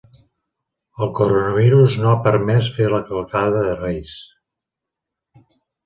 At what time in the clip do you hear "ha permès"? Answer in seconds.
2.13-2.73